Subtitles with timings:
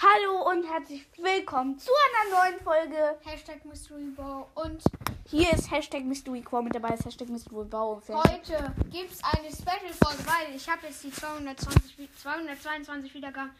[0.00, 3.18] Hallo und herzlich willkommen zu einer neuen Folge.
[3.24, 4.46] Hashtag Mystery Bow.
[4.54, 4.82] Und
[5.28, 8.00] Hier ist Hashtag MysteryQuo mit dabei, ist Hashtag MysteryBau.
[8.08, 13.50] heute gibt es eine Special-Folge, weil ich habe jetzt die 220, Wi- 222 Wiedergaben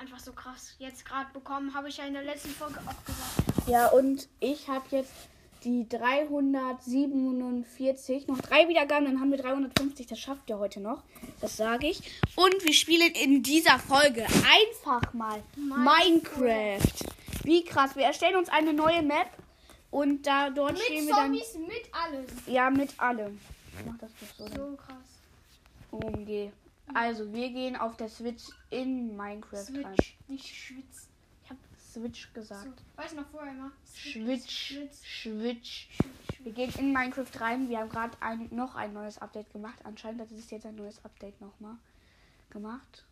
[0.00, 1.74] einfach so krass jetzt gerade bekommen.
[1.74, 3.68] Habe ich ja in der letzten Folge auch gesagt.
[3.68, 5.12] Ja, und ich habe jetzt
[5.64, 10.06] die 347, noch drei Wiedergaben, dann haben wir 350.
[10.06, 11.02] Das schafft ihr heute noch.
[11.40, 12.00] Das sage ich.
[12.36, 16.80] Und wir spielen in dieser Folge einfach mal Minecraft.
[17.44, 17.94] Wie krass.
[17.96, 19.28] Wir erstellen uns eine neue Map.
[19.90, 21.32] Und da dort Mit stehen wir dann.
[21.32, 22.26] Zombies, mit alles.
[22.46, 23.38] Ja, mit allem.
[23.78, 24.44] Ich mach das doch so.
[24.44, 24.56] dann.
[24.56, 24.96] So krass.
[25.90, 26.50] OMG.
[26.94, 29.94] Also, wir gehen auf der Switch in Minecraft rein.
[29.96, 31.07] Switch, nicht Schwitz.
[31.92, 32.64] Switch gesagt.
[32.64, 33.72] So, weiß noch vorher immer.
[33.84, 34.74] Switch.
[34.74, 35.02] Switch.
[35.04, 35.88] Schwitz.
[36.40, 37.68] Wir gehen in Minecraft rein.
[37.68, 39.78] Wir haben gerade ein, noch ein neues Update gemacht.
[39.84, 41.76] Anscheinend hat es jetzt ein neues Update nochmal
[42.50, 43.04] gemacht.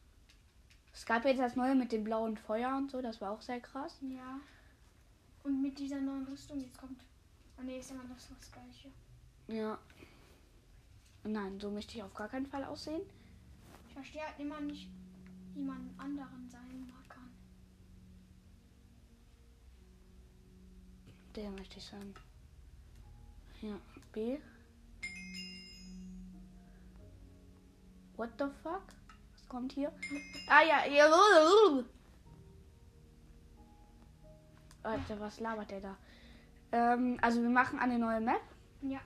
[0.92, 3.02] Es gab jetzt das neue mit dem blauen Feuer und so.
[3.02, 3.98] Das war auch sehr krass.
[4.00, 4.40] Ja.
[5.42, 7.02] Und mit dieser neuen Rüstung jetzt kommt.
[7.58, 8.90] Oh ne, ist immer noch so das gleiche.
[9.48, 9.78] Ja.
[11.24, 13.02] Nein, so möchte ich auf gar keinen Fall aussehen.
[13.88, 14.88] Ich verstehe halt immer nicht,
[15.55, 17.30] wie man anderen sein kann.
[21.37, 22.15] Der möchte ich sagen.
[23.61, 23.79] Ja,
[24.12, 24.39] B.
[28.17, 28.84] What the fuck?
[29.34, 29.92] Was kommt hier?
[30.48, 31.11] Ah ja, ja.
[34.83, 35.97] Alter, was labert der da?
[36.73, 38.41] Ähm, also wir machen eine neue Map.
[38.81, 39.01] Ja.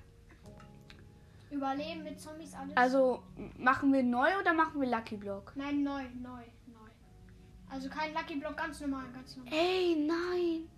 [1.51, 2.77] Überleben mit Zombies alles.
[2.77, 3.25] Also
[3.59, 5.53] machen wir neu oder machen wir Lucky Block?
[5.57, 6.91] Nein, neu, neu, neu.
[7.69, 9.53] Also kein Lucky Block, ganz normal, ganz normal.
[9.53, 10.69] Ey, nein.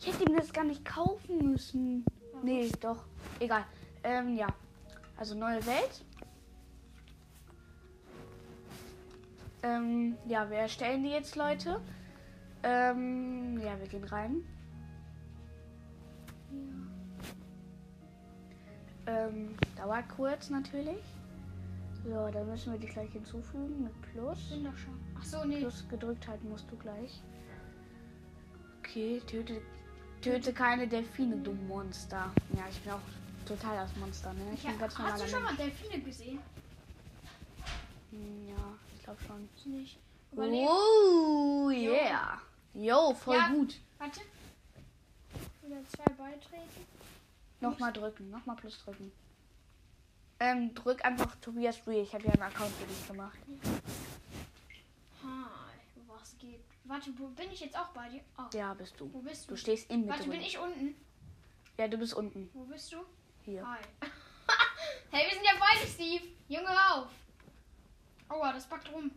[0.00, 2.04] Ich hätte ihm das gar nicht kaufen müssen.
[2.32, 3.04] Ja, Nee, doch.
[3.38, 3.64] Egal.
[4.02, 4.48] Ähm, ja.
[5.16, 6.04] Also neue Welt.
[9.62, 11.82] Ähm, ja, wir erstellen die jetzt, Leute.
[12.62, 14.42] Ähm, ja, wir gehen rein.
[19.06, 21.04] Ähm, dauert kurz natürlich.
[22.04, 24.48] So, dann müssen wir die gleich hinzufügen mit Plus.
[24.48, 24.98] Bin doch schon.
[25.18, 25.58] Ach so, nee.
[25.58, 27.22] Plus gedrückt halten musst du gleich.
[28.78, 29.60] Okay, töte,
[30.20, 32.32] töte keine Delfine, du Monster.
[32.56, 33.00] Ja, ich bin auch
[33.46, 34.52] total das Monster, ne?
[34.54, 35.54] Ich Ja, bin ganz hast du schon mal.
[35.56, 36.40] Delfine gesehen?
[38.10, 39.48] Hm, Ja, ich glaube schon.
[39.72, 39.98] Nicht.
[40.32, 40.68] Überleben.
[40.68, 42.40] Oh, yeah.
[42.74, 43.48] Jo, voll Ja.
[43.48, 43.80] gut.
[43.98, 44.20] Warte.
[45.62, 46.86] Wieder zwei beitreten.
[47.60, 49.12] Nochmal drücken, nochmal plus drücken.
[50.38, 52.00] Ähm, drück einfach Tobias Free.
[52.00, 53.36] Ich habe ja einen Account für dich gemacht.
[53.46, 53.58] Hi,
[56.30, 56.60] was geht?
[56.84, 58.20] Warte, wo bin ich jetzt auch bei dir?
[58.38, 59.12] Oh, Ja, bist du.
[59.12, 59.50] wo bist du?
[59.50, 60.12] Du stehst in Mitte.
[60.12, 60.94] Warte, bin ich unten?
[61.76, 62.50] Ja, du bist unten.
[62.52, 62.98] Wo bist du?
[63.44, 63.66] Hier.
[63.66, 63.78] Hi.
[65.10, 66.24] hey, wir sind ja beide Steve.
[66.48, 67.08] Junge, auf.
[68.28, 69.10] Aua, das packt rum.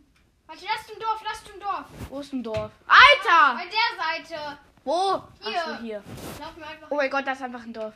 [0.46, 1.86] Warte, lass zum Dorf, lass zum Dorf.
[2.08, 2.72] Wo ist ein Dorf?
[2.86, 3.54] Alter!
[3.54, 4.58] Bei der Seite.
[4.84, 5.22] Wo?
[5.40, 5.58] Hier.
[5.58, 6.04] Achso, hier.
[6.40, 7.94] Laufen wir einfach Oh mein Gott, das ist einfach ein Dorf.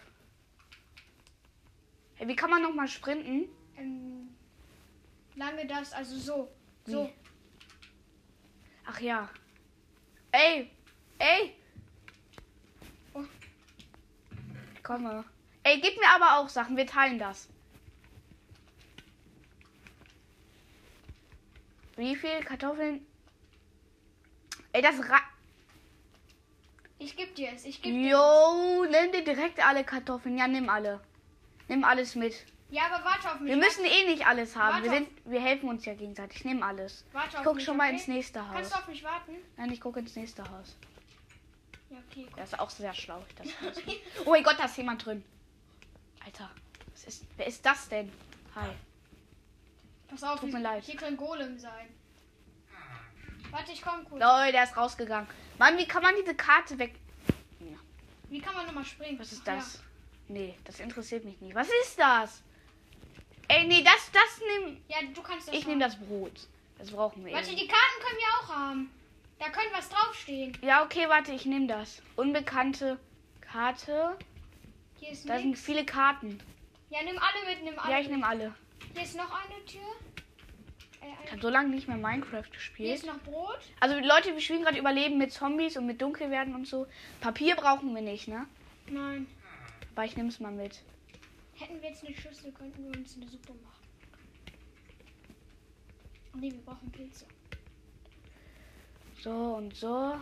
[2.14, 3.48] Hey, wie kann man noch mal sprinten?
[3.76, 4.34] ähm,
[5.36, 6.48] lange das, also so.
[6.86, 7.04] So.
[7.04, 7.14] Wie?
[8.90, 9.28] Ach ja.
[10.32, 10.70] Ey,
[11.18, 11.54] ey.
[13.12, 13.24] Oh.
[14.82, 15.24] Komm mal.
[15.62, 16.76] Ey, gib mir aber auch Sachen.
[16.76, 17.48] Wir teilen das.
[21.96, 23.04] Wie viel Kartoffeln?
[24.72, 25.20] Ey, das ra
[26.98, 28.12] Ich geb dir es, ich geb dir es.
[28.12, 30.38] Jo, nimm dir direkt alle Kartoffeln.
[30.38, 31.00] Ja, nimm alle.
[31.68, 32.46] Nimm alles mit.
[32.70, 33.50] Ja, aber warte auf mich.
[33.50, 34.82] Wir müssen eh nicht alles haben.
[34.82, 36.38] Wir, sind, wir helfen uns ja gegenseitig.
[36.38, 37.04] Ich nehme alles.
[37.12, 37.94] warte Ich auf guck mich, schon mal okay?
[37.94, 38.54] ins nächste Haus.
[38.54, 39.36] Kannst du auf mich warten?
[39.56, 40.76] Nein, ich gucke ins nächste Haus.
[41.88, 42.26] Ja, okay.
[42.36, 43.24] Das ist auch sehr schlau.
[43.36, 43.48] Das
[44.26, 45.24] oh mein Gott, da ist jemand drin.
[46.24, 46.50] Alter,
[46.92, 48.12] was ist, wer ist das denn?
[48.54, 48.68] Hi.
[50.08, 50.84] Pass auf, Tut mir leid.
[50.84, 51.88] hier kann Golem sein.
[53.50, 54.22] Warte, ich komm kurz.
[54.22, 55.26] Leute, der ist rausgegangen.
[55.58, 56.94] Mann, wie kann man diese Karte weg...
[58.28, 59.18] Wie kann man nochmal springen?
[59.18, 59.80] Was ist Ach, das?
[60.28, 61.54] Nee, das interessiert mich nicht.
[61.54, 62.42] Was ist das?
[63.48, 64.76] Ey, nee, das, das nimm...
[64.88, 66.32] Ja, du kannst das Ich nehme das Brot.
[66.78, 67.56] Das brauchen wir Warte, eh.
[67.56, 68.90] die Karten können wir auch haben.
[69.38, 70.56] Da könnte was draufstehen.
[70.62, 72.02] Ja, okay, warte, ich nehme das.
[72.16, 72.98] Unbekannte
[73.40, 74.16] Karte.
[75.00, 75.64] Hier ist Da sind nichts.
[75.64, 76.40] viele Karten.
[76.90, 77.92] Ja, nimm alle mit, nimm alle.
[77.92, 78.54] Ja, ich nehme alle.
[78.94, 79.80] Hier ist noch eine Tür.
[81.02, 82.94] Äh, Ich habe so lange nicht mehr Minecraft Hier gespielt.
[82.96, 83.60] ist noch Brot.
[83.80, 86.86] Also Leute, wir spielen gerade Überleben mit Zombies und mit Dunkelwerden und so.
[87.20, 88.46] Papier brauchen wir nicht, ne?
[88.88, 89.26] Nein.
[89.94, 90.80] Aber ich nehme es mal mit.
[91.58, 93.88] Hätten wir jetzt eine Schüssel, könnten wir uns eine Suppe machen.
[96.34, 97.26] Nee, wir brauchen Pilze.
[99.20, 100.14] So und so.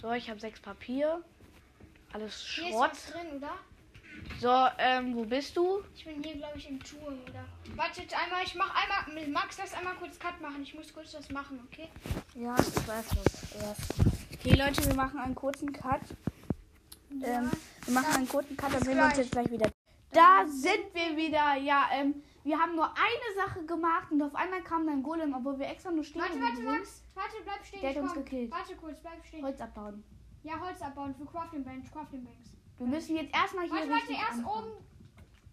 [0.00, 1.24] So, ich habe sechs Papier.
[2.12, 2.90] Alles Hier ist Schrott.
[2.92, 3.54] was drin, oder?
[4.40, 5.82] So, ähm, wo bist du?
[5.96, 7.44] Ich bin hier, glaube ich, im Turm, oder?
[7.74, 9.28] Wartet einmal, ich mach einmal.
[9.28, 10.62] Max, lass einmal kurz Cut machen.
[10.62, 11.88] Ich muss kurz was machen, okay?
[12.36, 13.88] Ja, ich weiß was.
[14.34, 16.02] Okay, Leute, wir machen einen kurzen Cut.
[17.10, 17.50] Ähm,
[17.84, 19.70] wir machen einen kurzen Cut, dann sehen wir uns jetzt gleich wieder.
[20.12, 21.56] Da sind wir wieder.
[21.56, 25.58] Ja, ähm, wir haben nur eine Sache gemacht und auf einmal kam dann Golem, obwohl
[25.58, 26.62] wir extra nur stehen Warte, warte.
[26.62, 27.02] Max.
[27.14, 27.80] Warte, bleib stehen.
[27.80, 28.50] Der hat ich uns gekillt.
[28.50, 29.44] Warte kurz, bleib stehen.
[29.44, 30.02] Holz abbauen.
[30.42, 32.50] Ja, Holz abbauen für Crafting Bench, Crafting Banks.
[32.78, 34.46] Wir müssen jetzt erstmal hier Warte, warte, erst anfangen.
[34.46, 34.84] oben.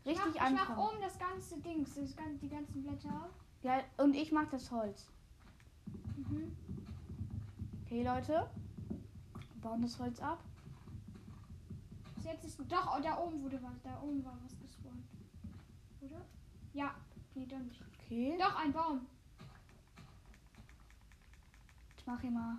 [0.03, 0.79] Ich Richtig mach, ich mach anfangen.
[0.89, 3.29] oben das ganze Dings, das, gan- die ganzen Blätter.
[3.63, 5.07] Ja, und ich mach das Holz.
[6.15, 6.55] Mhm.
[7.85, 8.47] Okay, Leute.
[8.87, 10.39] Wir bauen das Holz ab.
[12.25, 15.05] Bis Jetzt ist doch, oh, da oben wurde was, da oben war was gespawnt.
[16.01, 16.25] Oder?
[16.73, 16.95] Ja,
[17.35, 17.79] nee, doch nicht.
[17.93, 18.35] Okay.
[18.39, 19.05] Doch, ein Baum.
[21.95, 22.57] Ich mach hier mal.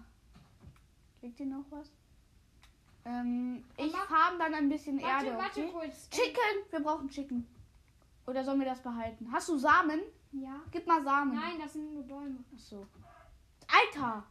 [1.19, 1.91] Kriegt ihr noch was?
[3.05, 5.39] Ähm, ich farm dann ein bisschen Warte, Erde.
[5.39, 5.73] warte Okay?
[5.73, 6.11] kurz.
[6.11, 6.71] Chicken!
[6.71, 7.45] Wir brauchen Chicken.
[8.29, 9.31] Oder sollen wir das behalten?
[9.33, 10.01] Hast du Samen?
[10.31, 10.61] Ja.
[10.71, 11.35] Gib mal Samen.
[11.35, 12.45] Nein, das sind nur Bäume.
[12.55, 12.87] Achso.
[13.67, 14.25] Alter!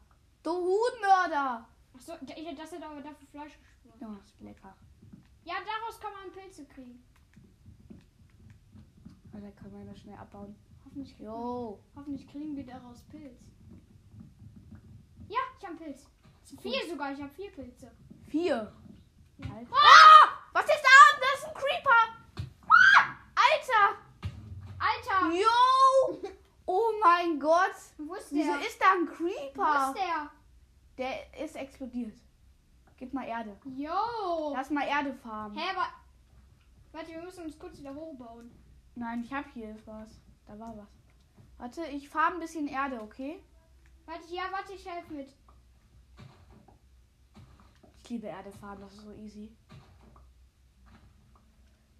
[0.44, 1.68] Du Huhnmörder!
[1.94, 4.02] Achso, das hat aber dafür Fleisch gespawnt.
[4.02, 4.76] Ja, ist lecker.
[5.46, 7.04] Ja, daraus kann man Pilze kriegen.
[9.34, 10.56] Also kann man das schnell abbauen.
[10.86, 11.80] Hoffentlich, Jo.
[11.96, 13.40] hoffentlich kriegen wir daraus Pilz.
[15.28, 16.08] Ja, ich habe Pilz.
[16.62, 17.92] Vier sogar, ich habe vier Pilze.
[18.28, 18.74] Vier.
[19.42, 19.72] Alter.
[19.74, 20.30] Ah!
[20.54, 21.20] Was ist da?
[21.20, 22.50] Das ist ein Creeper!
[22.68, 23.16] Ah!
[23.36, 23.98] Alter!
[24.80, 25.36] Alter!
[25.36, 26.32] Jo!
[26.66, 27.76] Oh mein Gott!
[27.98, 28.62] Wo ist Wieso der?
[28.68, 29.94] ist da ein Wo Creeper?
[29.94, 30.32] ist der?
[30.98, 32.16] Der ist explodiert.
[32.98, 33.58] Gib mal Erde.
[33.76, 34.54] Yo!
[34.54, 35.58] Lass mal Erde farmen.
[35.58, 35.88] Hä, aber.
[36.92, 38.50] Warte, wir müssen uns kurz wieder hochbauen.
[38.96, 40.22] Nein, ich hab hier was.
[40.46, 40.88] Da war was.
[41.58, 43.42] Warte, ich farm ein bisschen Erde, okay?
[44.06, 45.36] Warte, ja, warte, ich helfe mit.
[48.04, 49.52] Ich liebe Erde farmen, das ist so easy.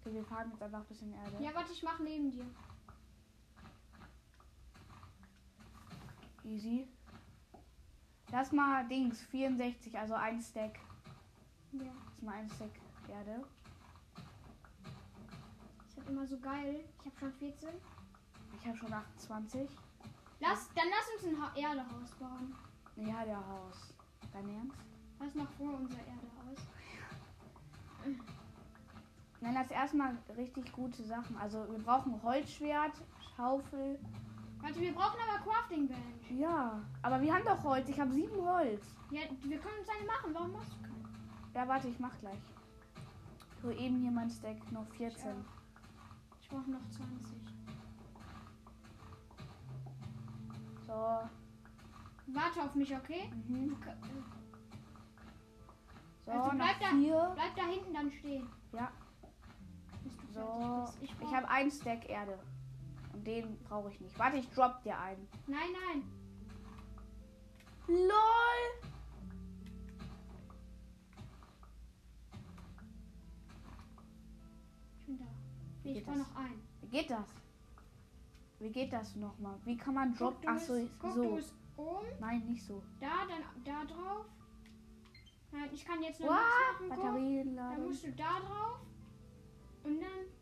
[0.00, 1.42] Okay, wir farmen jetzt einfach ein bisschen Erde.
[1.42, 2.46] Ja, warte, ich mach neben dir.
[6.44, 6.88] Easy.
[8.32, 10.78] Lass mal Dings, 64, also ein Stack.
[11.72, 11.80] Ja.
[11.84, 12.70] Lass mal ein Stack
[13.08, 13.44] Erde.
[15.86, 16.84] Ist halt immer so geil.
[17.00, 17.68] Ich habe schon 14.
[18.58, 19.68] Ich habe schon 28.
[20.40, 22.54] Lass, dann lass uns ein ha Erdehaus bauen.
[22.96, 23.94] Ja, der Haus.
[24.32, 24.76] Dein Ernst?
[25.18, 26.66] Was noch vor unser Erdehaus?
[29.40, 31.36] Nein, das erstmal richtig gute Sachen.
[31.36, 32.92] Also wir brauchen Holzschwert,
[33.36, 33.98] Schaufel.
[34.60, 36.30] Warte, wir brauchen aber Crafting Bench.
[36.30, 37.88] Ja, aber wir haben doch Holz.
[37.88, 38.82] Ich habe sieben Holz.
[39.10, 40.34] Ja, wir können uns eine machen.
[40.34, 40.94] Warum machst du keine?
[41.54, 42.38] Ja, warte, ich mach gleich.
[43.62, 45.30] So eben hier mein Stack, noch 14.
[46.40, 47.36] Ich brauche noch 20.
[50.86, 50.92] So.
[52.28, 53.30] Warte auf mich, okay?
[53.48, 53.76] Mhm.
[56.24, 57.32] So, Also bleib da- vier.
[57.34, 58.48] Bleib da hinten dann stehen.
[58.72, 58.90] Ja,
[60.32, 60.84] so.
[61.00, 62.38] Ich, Ich habe einen Stack Erde.
[63.16, 64.18] Und den brauche ich nicht.
[64.18, 65.26] Warte, ich drop dir einen.
[65.46, 66.02] Nein, nein.
[67.88, 68.90] LOL!
[75.00, 75.24] Ich bin da.
[75.82, 76.28] Wie Ich geht brauche das?
[76.28, 76.62] noch einen.
[76.82, 77.26] Wie geht das?
[78.58, 79.58] Wie geht das nochmal?
[79.64, 80.36] Wie kann man drop?
[80.40, 81.22] Guck, Achso, bist- guck, so.
[81.76, 82.06] oben.
[82.20, 82.82] Nein, nicht so.
[83.00, 84.26] Da, dann da drauf.
[85.52, 86.36] Nein, ich kann jetzt noch Wow,
[86.80, 86.88] machen.
[86.88, 87.86] Batterien Dann laden.
[87.86, 88.80] musst du da drauf.
[89.84, 90.35] Und dann.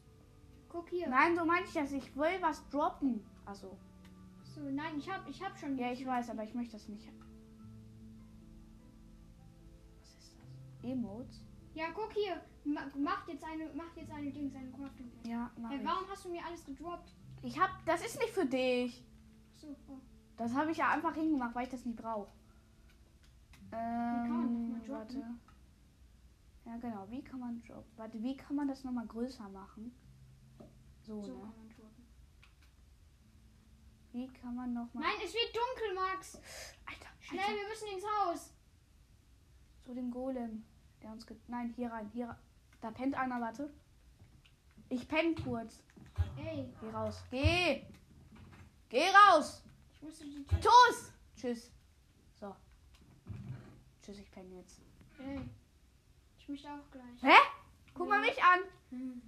[0.75, 1.09] Guck hier.
[1.09, 1.93] Nein, so meine ich das.
[1.93, 3.25] Ich will was droppen.
[3.47, 3.77] Also,
[4.43, 5.79] So, nein, ich hab, ich hab schon.
[5.79, 7.07] ja, ich weiß, aber ich möchte das nicht.
[10.01, 10.91] Was ist das?
[10.91, 11.41] Emotes?
[11.75, 12.41] Ja, guck hier.
[12.65, 15.11] Ma- Mach jetzt eine, mach jetzt eine Dings, eine Crafting.
[15.27, 15.85] Ja, mach Hey, ich.
[15.87, 17.13] warum hast du mir alles gedroppt?
[17.43, 19.05] Ich hab, das ist nicht für dich.
[19.57, 19.99] So, oh.
[20.37, 22.29] Das habe ich ja einfach hingemacht, weil ich das nicht brauche.
[23.71, 25.25] kann man Ähm, warte.
[26.65, 27.07] Ja, genau.
[27.11, 27.93] Wie kann man droppen?
[27.97, 29.93] Warte, wie kann man das nochmal größer machen?
[31.07, 31.41] So, so ne?
[31.41, 32.07] kann man droppen.
[34.13, 35.03] Wie kann man nochmal.
[35.05, 36.37] Nein, es wird dunkel, Max.
[36.87, 37.55] Alter, Schnell, Alter.
[37.57, 38.53] wir müssen ins Haus.
[39.85, 40.65] Zu dem Golem.
[41.03, 41.27] Der uns.
[41.27, 42.09] ge- Nein, hier rein.
[42.13, 42.39] Hier.
[42.81, 43.73] Da pennt einer, warte.
[44.89, 45.83] Ich penn kurz.
[46.37, 47.23] Ey, Geh raus.
[47.31, 47.83] Geh!
[48.89, 49.63] Geh raus!
[49.95, 50.61] ich musste die Tür.
[50.61, 51.13] Tu's!
[51.37, 51.71] Tschüss.
[52.39, 52.55] So.
[54.03, 54.81] Tschüss, ich penne jetzt.
[55.19, 55.41] Ey.
[56.39, 57.23] Ich möchte auch gleich.
[57.23, 57.37] Hä?
[57.95, 58.31] Guck mal Ja.
[58.31, 58.61] mich an.
[58.91, 59.23] Hm.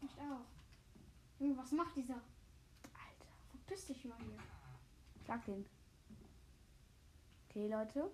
[0.00, 0.44] Ich auch.
[1.38, 2.14] Junge, was macht dieser?
[2.14, 3.32] Alter.
[3.50, 4.38] Verpiss dich mal hier.
[5.24, 5.64] Schlag den.
[7.48, 8.10] Okay, Leute.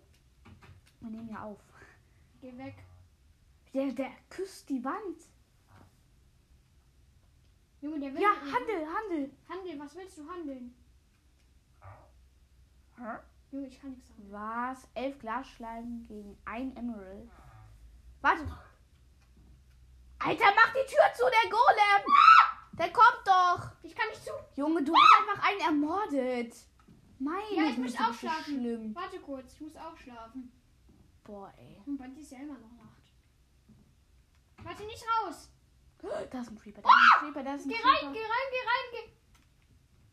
[1.00, 1.60] Wir nehmen ja auf.
[2.40, 2.74] Geh weg.
[3.72, 5.22] Der, der küsst die Wand.
[7.80, 8.20] Junge, der will.
[8.20, 9.30] Ja, Handel, Handel.
[9.48, 10.74] Handel, was willst du handeln?
[13.50, 14.32] Junge, ich kann nichts sagen.
[14.32, 14.88] Was?
[14.94, 17.30] Elf Glasscheiben gegen ein Emerald.
[18.20, 18.42] Warte.
[20.18, 22.04] Alter, mach die Tür zu, der Golem!
[22.78, 23.70] Der kommt doch!
[23.82, 24.30] Ich kann nicht zu.
[24.56, 26.54] Junge, du hast einfach einen ermordet.
[27.18, 28.44] Meine Ja, ich muss auch schlafen.
[28.60, 28.94] schlimm.
[28.94, 30.50] Warte kurz, ich muss auch schlafen.
[31.22, 31.80] Boah, ey.
[31.86, 33.02] Und bei dir ist ja immer noch Nacht.
[34.62, 35.50] Warte nicht raus.
[36.30, 37.88] Da ist ein Creeper, da ist ein Creeper, da ist ein Geh Creeper.
[38.06, 39.12] rein, geh rein, geh rein, geh.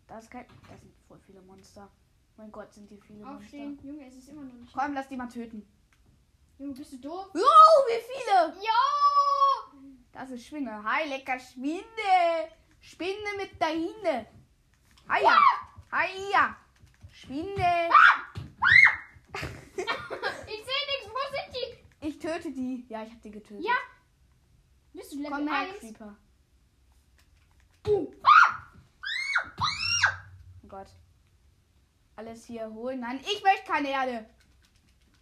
[0.07, 0.45] Da ist kein.
[0.69, 1.89] Da sind voll viele Monster.
[2.37, 3.71] Mein Gott, sind hier viele Aufstehen.
[3.71, 3.87] Monster.
[3.87, 4.73] Junge, es ist immer noch nicht.
[4.73, 5.67] Komm, lass die mal töten.
[6.59, 7.27] Junge, bist du doof?
[7.33, 8.53] Oh, wie viele!
[8.63, 8.71] Jo!
[10.11, 10.83] Das ist Schwinne.
[10.83, 11.81] Hi, lecker Schwinde.
[12.79, 14.27] Spinne mit dahinne.
[15.07, 15.37] Hiya.
[15.91, 16.57] Hiya.
[17.11, 17.89] Schwinde.
[19.73, 21.07] Ich sehe nichts.
[21.07, 22.07] Wo sind die?
[22.07, 22.85] Ich töte die.
[22.89, 23.65] Ja, ich hab die getötet.
[23.65, 23.73] Ja.
[24.93, 25.79] Bist du Level Komm her, 1?
[25.79, 26.17] Creeper.
[27.87, 28.11] Oh
[30.67, 30.87] Gott.
[32.15, 32.99] Alles hier holen.
[32.99, 34.29] Nein, ich möchte keine Erde.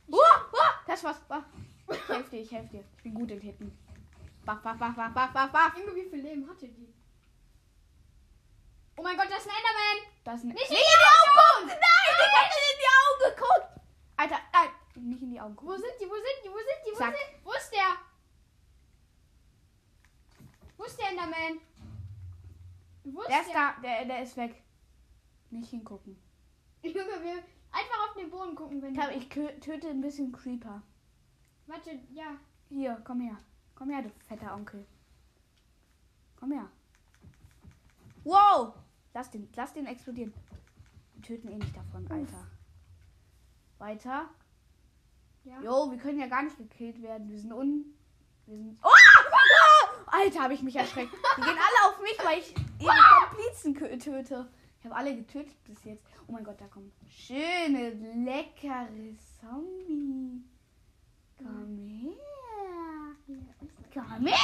[0.08, 1.22] Uh, uh, das war's.
[1.28, 1.44] Wach.
[1.92, 2.84] Ich helfe dir, ich helfe dir.
[2.98, 3.89] Ich bin gut in Hitten.
[4.50, 5.78] Wach, wach, wach, wach, wach, wach, wach.
[5.78, 6.92] Junge, wie viel Leben hatte die?
[8.98, 9.98] Oh mein Gott, das ist ein Enderman.
[10.24, 10.48] Das ist ein...
[10.50, 11.68] Nicht in die die Augen!
[11.68, 11.78] Nein,
[12.10, 13.68] ich hätte in die Augen geguckt!
[14.18, 15.82] Alter, nein, nicht in die Augen Wo gucken.
[15.82, 16.10] sind die?
[16.10, 16.50] Wo sind die?
[16.50, 16.92] Wo sind die?
[16.92, 17.16] Wo Zack.
[17.16, 17.90] sind Wo ist der?
[20.78, 21.62] Wo ist der Enderman?
[23.04, 24.64] Wo ist Der ist da, der, der ist weg.
[25.52, 26.20] Nicht hingucken.
[26.82, 30.82] Junge, wir einfach auf den Boden gucken, wenn Ich, töte ein bisschen Creeper.
[31.68, 32.36] Warte, ja.
[32.68, 33.38] Hier, komm her.
[33.80, 34.86] Komm her, du fetter Onkel.
[36.36, 36.70] Komm her.
[38.26, 38.74] Wow!
[39.14, 40.34] Lass den, lass den explodieren.
[41.14, 42.46] Wir töten eh nicht davon, Alter.
[43.78, 44.30] Weiter.
[45.46, 45.62] Ja.
[45.62, 47.30] Jo, wir können ja gar nicht gekillt werden.
[47.30, 47.86] Wir sind un...
[48.48, 48.78] Wir sind...
[48.84, 48.90] Oh!
[50.08, 51.14] Alter, habe ich mich erschreckt.
[51.38, 54.50] Die gehen alle auf mich, weil ich ihre Komplizen töte.
[54.80, 56.04] Ich habe alle getötet bis jetzt.
[56.28, 57.92] Oh mein Gott, da kommt schöne,
[58.26, 60.44] leckere Zombie.
[61.38, 62.39] Komm her.
[63.94, 64.36] Komm her.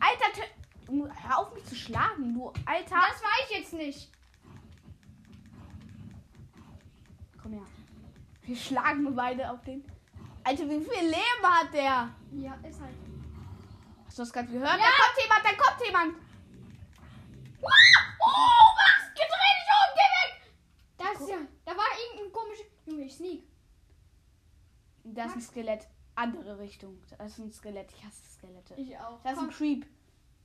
[0.00, 0.42] Alter,
[0.88, 2.96] hör auf mich zu schlagen, du Alter.
[2.96, 4.10] Das war ich jetzt nicht.
[7.40, 7.66] Komm her.
[8.42, 9.84] Wir schlagen beide auf den.
[10.44, 12.08] Alter, wie viel Leben hat der?
[12.32, 12.94] Ja, ist halt.
[14.06, 14.78] Hast du das gerade gehört?
[14.78, 14.78] Ja.
[14.78, 16.14] Da kommt jemand, da kommt jemand.
[17.60, 20.32] Oh, Max, geh dreh dich um, geh weg!
[20.96, 21.38] Da ist ja.
[21.64, 22.64] Da war irgendein komischer.
[22.86, 23.42] Junge, ich sneak.
[25.04, 25.88] Da ist ein Skelett.
[26.18, 27.00] Andere Richtung.
[27.16, 27.92] Da ist ein Skelett.
[27.92, 28.74] Ich hasse Skelette.
[28.74, 29.20] Ich auch.
[29.22, 29.50] Da ist ein Komm.
[29.50, 29.86] Creep.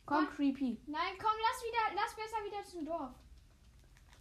[0.06, 0.36] Komm, Komm.
[0.36, 0.78] Creepy.
[0.86, 3.12] Nein, komm, lass wieder, lass besser wieder zum Dorf.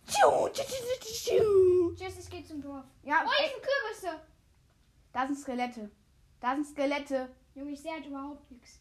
[0.07, 1.95] Tschu, tschu, tschu, tschu, tschu.
[1.95, 2.85] Tschüss, ich geh zum Dorf.
[3.03, 4.23] Ja, Oh, ey, sind Kürbisse.
[5.13, 5.91] da sind Skelette.
[6.41, 7.35] Da sind Skelette.
[7.55, 8.81] Junge, ich sehe halt überhaupt nichts.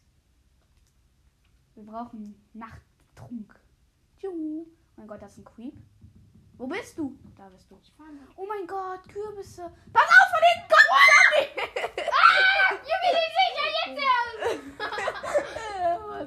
[1.74, 3.58] Wir brauchen Nachttrunk.
[4.18, 4.66] Tschu.
[4.96, 5.74] Mein Gott, das ist ein Creep.
[6.62, 7.18] Wo bist du?
[7.36, 7.76] Da bist du.
[7.82, 7.92] Ich.
[8.36, 9.62] Oh mein Gott, Kürbisse.
[9.92, 12.06] Pass auf, von hinten kommt ein Zombie.
[12.06, 12.88] Ah, ich
[13.82, 14.62] jetzt erst.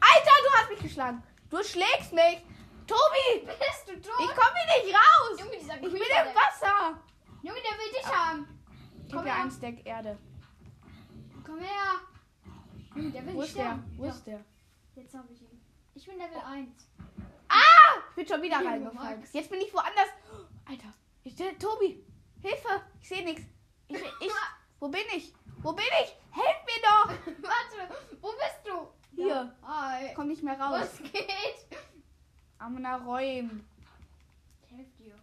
[0.00, 1.22] Alter, du hast mich geschlagen.
[1.50, 2.46] Du schlägst mich.
[2.86, 4.16] Tobi, Bist du ich tot?
[4.36, 5.40] komme hier nicht raus.
[5.40, 6.96] Junge, dieser Ich bin im Wasser.
[7.42, 8.46] Junge, der will dich haben.
[9.08, 9.42] Ich Komm ja her.
[9.42, 10.18] einen Stack Erde.
[11.44, 11.98] Komm her.
[12.94, 13.62] Junge, der will Wo ist der?
[13.64, 13.94] sterben.
[13.96, 14.44] Wo ist der?
[14.94, 15.60] Jetzt habe ich ihn.
[15.96, 16.88] Ich bin Level 1.
[17.48, 17.90] Ah!
[18.20, 19.24] Ich bin schon wieder reingefallen.
[19.32, 20.08] Jetzt bin ich woanders.
[20.68, 20.92] Alter,
[21.24, 22.04] ich, Tobi,
[22.42, 22.82] Hilfe.
[23.00, 23.42] Ich sehe nichts.
[23.88, 24.30] Ich, ich,
[24.78, 25.32] wo bin ich?
[25.62, 26.14] Wo bin ich?
[26.30, 27.08] Helf mir doch.
[27.42, 28.88] Warte, wo bist du?
[29.16, 29.26] Hier.
[29.26, 29.54] Ja.
[29.66, 30.08] Hi.
[30.08, 30.80] Ich komm nicht mehr raus.
[30.82, 31.66] Was geht?
[32.58, 33.64] Amna Räum.
[34.64, 35.14] Ich helfe dir.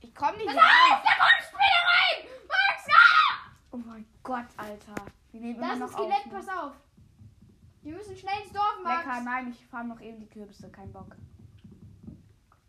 [0.00, 1.02] Ich komm nicht Was raus.
[1.02, 2.28] Da kommt Spinner rein!
[2.46, 3.50] Max, ah!
[3.72, 4.94] Oh mein Gott, Alter.
[5.32, 6.26] Wir nehmen Da ist immer ein noch Skelett, auf.
[6.26, 6.32] ne?
[6.32, 6.72] pass auf.
[7.84, 9.04] Wir müssen schnell ins Dorf, Max.
[9.04, 10.70] Lecker, nein, ich farm noch eben die Kürbisse.
[10.70, 11.14] Kein Bock.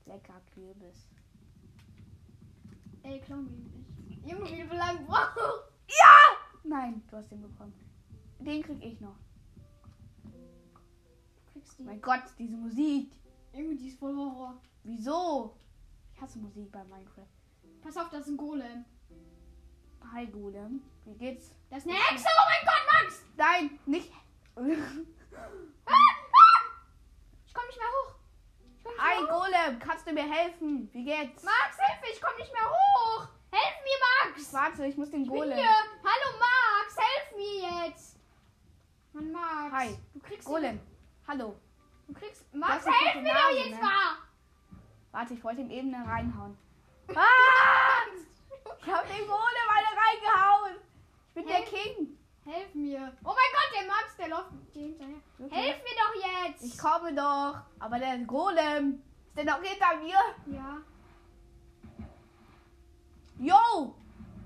[0.05, 1.07] Lecker Kürbis.
[3.01, 4.27] Ey, klau mir nicht.
[4.27, 5.37] Junge, wie viel lang braucht?
[5.87, 6.37] Ja!
[6.65, 7.73] Nein, du hast den bekommen.
[8.39, 9.15] Den krieg ich noch.
[10.23, 11.83] Du kriegst die.
[11.83, 13.13] Mein Gott, diese Musik.
[13.53, 14.61] Junge, die ist voll Horror.
[14.83, 15.55] Wieso?
[16.13, 17.29] Ich hasse Musik bei Minecraft.
[17.81, 18.83] Pass auf, das ist ein Golem.
[20.11, 20.81] Hi, Golem.
[21.05, 21.51] Wie geht's?
[21.69, 23.23] Das ist eine Hexe, oh mein Gott, Max!
[23.37, 24.11] Nein, nicht.
[24.57, 24.63] Ich
[27.53, 28.15] komm nicht mehr hoch.
[28.97, 29.25] Hi.
[29.27, 29.79] Golem.
[29.79, 30.89] Kannst du mir helfen?
[30.93, 31.43] Wie geht's?
[31.43, 33.27] Max, hilf mir, ich komm nicht mehr hoch.
[33.51, 34.53] Helf mir, Max.
[34.53, 35.57] Warte, ich muss den Ich Golem.
[35.57, 35.67] hier.
[35.67, 38.17] Hallo, Max, helf mir jetzt.
[39.11, 39.73] Mann, Max.
[39.73, 39.97] Hi.
[40.13, 40.79] Du kriegst Golem.
[41.27, 41.59] Hallo.
[42.07, 42.53] Du kriegst.
[42.53, 43.81] Max, helf mir doch jetzt ne?
[43.81, 44.17] mal.
[45.11, 46.57] Warte, ich wollte ihm eben eine reinhauen.
[47.15, 48.05] Ah!
[48.79, 50.75] Ich hab den Golem alle reingehauen.
[51.27, 51.63] Ich bin der Hä?
[51.65, 52.17] King.
[52.45, 53.11] Helf mir.
[53.23, 55.15] Oh mein Gott, der Max, der läuft dir hinterher.
[55.37, 55.59] Wirklich?
[55.59, 56.63] Helf mir doch jetzt.
[56.63, 57.55] Ich komme doch.
[57.79, 60.55] Aber der Golem ist der noch hinter mir?
[60.55, 60.77] ja.
[63.37, 63.95] Yo!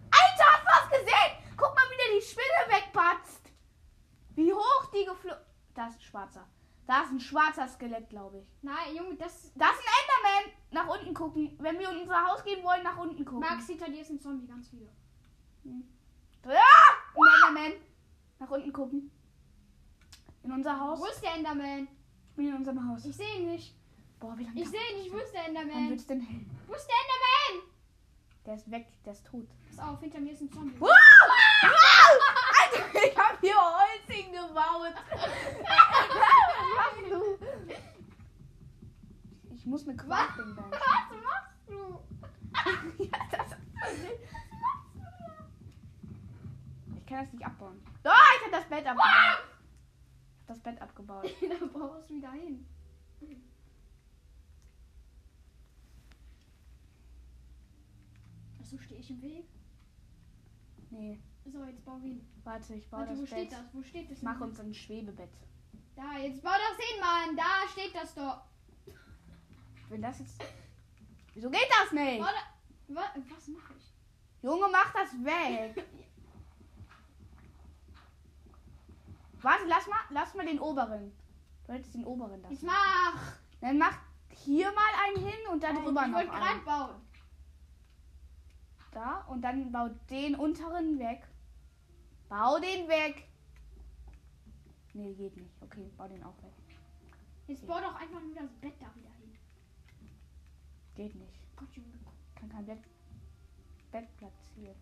[0.10, 1.38] Alter, hast du was gesehen?
[1.56, 3.52] Guck mal, wie der die Spinne wegpatzt.
[4.36, 5.44] Wie hoch die geflogen.
[5.76, 6.48] Da ist ein schwarzer.
[6.88, 8.48] Da ist ein schwarzer Skelett, glaube ich.
[8.64, 9.52] Nein, Junge, das.
[9.54, 10.58] Da ist ein Enderman.
[10.72, 11.56] Nach unten gucken.
[11.60, 13.42] Wenn wir in unser Haus gehen wollen, nach unten gucken.
[13.42, 14.90] Max, hinter dir ist ein Zombie, ganz viele.
[16.46, 16.89] Ja!
[17.24, 17.74] Enderman.
[18.40, 19.12] Nach unten gucken.
[20.44, 21.00] In unser Haus.
[21.00, 21.88] Wo ist der Enderman?
[22.30, 23.06] Ich bin in unserem Haus.
[23.06, 23.76] Ich sehe ihn nicht.
[24.20, 25.14] Boah, wie lange Ich sehe ihn nicht.
[25.14, 25.90] Wo ist der Wann Enderman?
[25.90, 26.46] wird's denn hell?
[26.68, 27.70] Wo ist der Enderman?
[28.46, 28.88] Der ist weg.
[29.06, 29.48] Der ist tot.
[29.70, 30.80] Pass auf, hinter mir ist ein Zombie.
[30.80, 30.90] Wow!
[30.90, 32.20] Wow!
[32.62, 34.94] Alter, ich hab hier Holz hingebaut.
[35.12, 37.38] Was machst du?
[39.56, 40.72] Ich muss eine Crafting Bench.
[40.72, 42.00] Was machst du?
[43.04, 43.58] ja, das
[46.96, 47.82] ich kann das nicht abbauen.
[48.04, 49.06] Oh, ich hab das Bett abgebaut.
[50.38, 51.26] Ich hab das Bett abgebaut.
[51.60, 52.66] da baust du wieder hin.
[58.62, 59.46] Achso, stehe ich im Weg?
[60.92, 62.22] Nee, So, jetzt bau hin.
[62.44, 63.60] warte, ich baue Warte, wo das steht Bett.
[63.60, 63.74] das?
[63.74, 64.18] Wo steht das?
[64.18, 65.30] Ich mach uns ein Schwebebett.
[65.96, 67.36] Da, jetzt bau das hin, Mann.
[67.36, 68.42] Da steht das doch.
[69.90, 70.42] Wenn das jetzt.
[71.34, 72.22] Wieso geht das nicht?
[72.88, 73.94] Was mache ich?
[74.42, 75.86] Junge, mach das weg.
[79.42, 81.12] Warte, lass mal, lass mal den oberen.
[81.66, 82.66] Du hättest den oberen Ich lassen.
[82.66, 83.36] mach.
[83.62, 83.98] Dann mach
[84.30, 86.66] hier mal einen hin und dann drüber ich noch wollte gerade einen.
[86.66, 87.02] bauen.
[88.92, 91.28] Da und dann bau den unteren weg.
[92.28, 93.28] Bau den weg.
[94.94, 95.52] Nee, geht nicht.
[95.62, 96.54] Okay, bau den auch weg.
[97.48, 99.38] Jetzt bau doch einfach nur das Bett da wieder hin.
[100.96, 101.40] Geht nicht.
[101.56, 101.90] Gott, Junge.
[102.36, 102.80] Kann kein Bett,
[103.92, 104.76] Bett platzieren.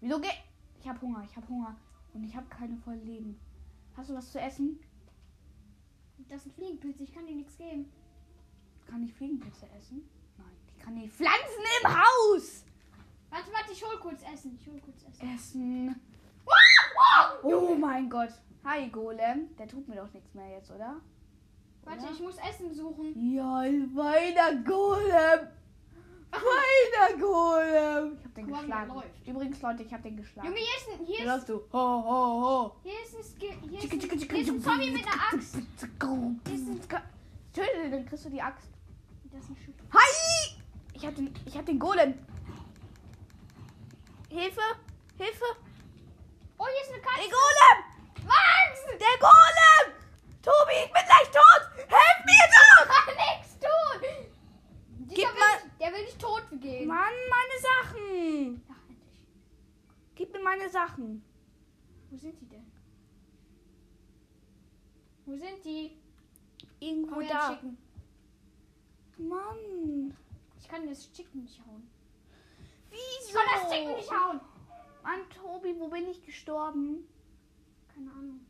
[0.00, 0.42] Wieso geht?
[0.78, 1.76] Ich hab Hunger, ich hab Hunger.
[2.14, 3.38] Und ich habe keine voll Leben.
[3.96, 4.80] Hast du was zu essen?
[6.28, 7.92] Das sind Fliegenpilze, ich kann dir nichts geben.
[8.86, 10.08] Kann ich Fliegenpilze essen?
[10.38, 10.46] Nein.
[10.68, 12.64] Ich kann die Pflanzen im Haus
[13.34, 14.56] Warte, warte, ich hol kurz Essen.
[14.60, 15.34] Ich hol kurz Essen.
[15.34, 16.00] essen.
[17.42, 18.30] Oh mein Gott.
[18.64, 19.56] Hi, Golem.
[19.58, 21.00] Der tut mir doch nichts mehr jetzt, oder?
[21.82, 22.12] Warte, Oder?
[22.12, 23.34] ich muss Essen suchen.
[23.34, 25.48] Ja, weiter Golem.
[26.34, 28.18] Weiter Golem.
[28.18, 28.94] Ich hab den Guck mal, wie er geschlagen.
[28.94, 29.26] läuft.
[29.26, 30.48] Übrigens, Leute, ich hab den geschlagen.
[30.48, 31.54] Junge, hier ist ein, hier Hier ist, läufst du.
[31.72, 32.76] Ho, ho, ho.
[32.82, 35.54] hier ist ein, Ski- hier ist ein, hier ist ein Zombie mit einer Axt.
[37.52, 38.68] Töte den, dann kriegst du die Axt.
[39.32, 39.74] Das ist ein Schiff.
[39.92, 40.56] Hi!
[40.92, 42.14] Ich hab den, ich hab den Golem.
[44.28, 44.60] Hilfe!
[45.18, 45.44] Hilfe!
[46.58, 47.20] Oh, hier ist eine Katze.
[47.20, 47.78] Der Golem!
[48.26, 48.80] Max!
[48.90, 49.94] Der Golem!
[50.42, 51.62] Tobi, ich bin gleich tot!
[51.76, 52.88] Helf mir doch!
[52.88, 54.00] kann nichts tun.
[54.98, 56.88] Dieser Gib mal- Der will nicht tot gehen.
[56.88, 58.62] Mann, meine Sachen!
[58.70, 59.20] Ach, endlich.
[60.14, 61.22] Gib mir meine Sachen.
[62.08, 62.72] Wo sind die denn?
[65.26, 65.98] Wo sind die?
[66.80, 67.50] Irgendwo Komm da.
[67.50, 67.76] Chicken.
[69.18, 70.16] Mann.
[70.58, 71.86] Ich kann das Chicken nicht hauen.
[72.88, 73.28] Wieso?
[73.28, 74.40] Ich kann das Chicken nicht hauen.
[75.02, 77.06] Mann, Tobi, wo bin ich gestorben?
[77.94, 78.40] Keine Ahnung.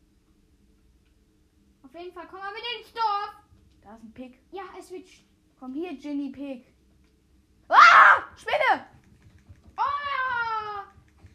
[1.82, 3.42] Auf jeden Fall, komm mal mit ins Dorf.
[3.82, 4.38] Da ist ein Pig.
[4.52, 5.08] Ja, es wird.
[5.58, 6.73] Komm hier, Ginny Pig.
[8.36, 8.86] Spinne!
[9.76, 9.82] Oh!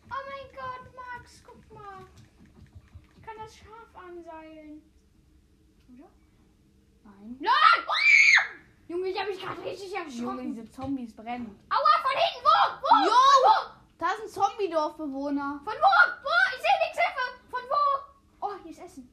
[0.09, 2.05] Oh mein Gott, Max, guck mal.
[3.17, 4.81] Ich kann das Schaf anseilen.
[5.89, 6.09] Oder?
[7.05, 7.38] Nein.
[7.39, 7.51] Nein!
[7.51, 7.85] Ah!
[8.88, 10.53] Junge, ich habe mich gerade richtig Junge, erschrocken.
[10.55, 11.59] diese Zombies brennen.
[11.69, 12.45] Aua, von hinten!
[12.45, 12.81] Wo?
[12.81, 13.05] Wo?
[13.05, 13.12] Jo!
[13.12, 15.62] Von Da ist ein Zombie-Dorfbewohner.
[15.63, 15.69] wo?
[15.71, 16.12] Von wo?
[16.23, 16.55] Wo?
[16.55, 17.49] Ich sehe nichts, Hilfe!
[17.49, 18.47] Von wo?
[18.47, 19.09] Oh, hier ist Essen.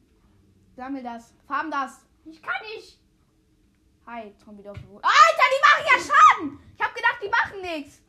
[0.76, 1.34] Sammel das.
[1.46, 2.04] Farm das.
[2.24, 2.98] Ich kann nicht.
[4.06, 5.02] Hi, Zombie-Dorfbewohner.
[5.04, 6.58] Alter, die machen ja Schaden!
[6.76, 8.02] Ich hab gedacht, die machen nichts.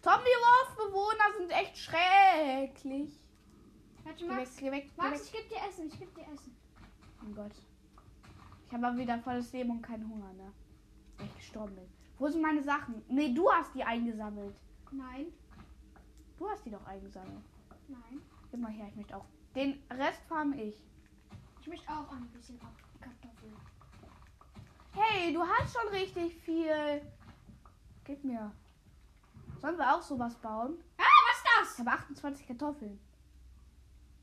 [0.00, 3.20] Zombie-Dorfbewohner sind echt schrecklich.
[4.04, 4.56] Warte, Geh weg, Max.
[4.56, 5.20] geh weg, geh Max, weg.
[5.26, 5.88] ich gebe dir Essen.
[5.88, 6.56] Ich gebe dir Essen.
[7.22, 7.52] Oh Gott.
[8.66, 10.52] Ich habe aber wieder volles Leben und keinen Hunger, ne?
[11.18, 11.88] Weil ich gestorben bin.
[12.18, 13.02] Wo sind meine Sachen?
[13.08, 14.56] Nee, du hast die eingesammelt.
[14.90, 15.26] Nein.
[16.38, 17.44] Du hast die doch eingesammelt.
[17.88, 18.20] Nein.
[18.50, 19.24] Gib mal her, ich möchte auch.
[19.54, 20.82] Den Rest farm ich.
[21.60, 22.58] Ich möchte auch ein bisschen
[23.00, 23.56] Kartoffeln.
[24.94, 27.02] Hey, du hast schon richtig viel.
[28.04, 28.52] Gib mir.
[29.60, 30.82] Sollen wir auch sowas bauen?
[30.98, 31.86] Ah, was ist Ich das?
[31.86, 33.00] habe 28 Kartoffeln.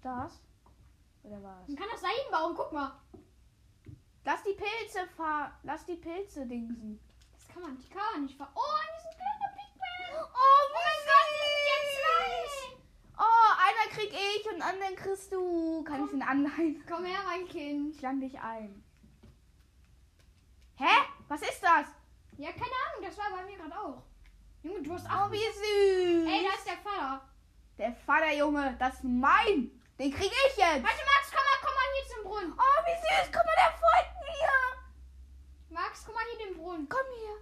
[0.01, 0.39] Das?
[1.23, 1.67] Oder was?
[1.67, 2.53] Man kann das da hinbauen.
[2.55, 2.91] Guck mal.
[4.23, 5.51] Lass die Pilze fahren.
[5.63, 6.99] Lass die Pilze dingsen.
[7.33, 8.49] Das kann man, die kann man nicht ver...
[8.55, 10.25] Oh, hier ist ein kleiner Pigman.
[10.33, 10.61] Oh,
[11.67, 12.77] Jetzt zwei.
[13.17, 15.83] Oh, einer krieg ich und anderen kriegst du.
[15.83, 16.83] Kann ich den anleihen?
[16.87, 17.95] Komm her, mein Kind.
[17.95, 18.83] Ich lade dich ein.
[20.77, 20.95] Hä?
[21.27, 21.87] Was ist das?
[22.37, 24.03] Ja, keine Ahnung, das war bei mir gerade auch.
[24.63, 25.31] Junge, du hast Oh, auch...
[25.31, 26.27] wie süß.
[26.27, 27.21] Ey, da ist der Vater.
[27.77, 29.71] Der Vater, Junge, das ist mein.
[29.99, 30.83] Den krieg ich jetzt.
[30.83, 32.53] Warte, Max, komm mal, komm mal hier zum Brunnen.
[32.57, 33.31] Oh, wie süß.
[33.31, 35.79] Guck mal, der folgt mir.
[35.79, 36.89] Max, komm mal hier den Brunnen.
[36.89, 37.37] Komm her.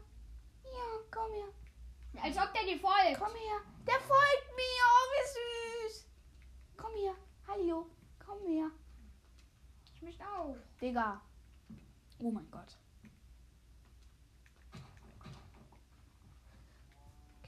[0.65, 2.23] Ja, komm her.
[2.23, 3.19] Als ob der dir folgt.
[3.19, 3.59] Komm her.
[3.87, 4.83] Der folgt mir.
[4.85, 6.07] Oh, wie süß.
[6.77, 7.15] Komm hier.
[7.47, 7.87] Hallo,
[8.23, 8.69] komm her.
[9.95, 10.55] Ich möchte auch.
[10.79, 11.19] Digga.
[12.19, 12.77] Oh mein Gott.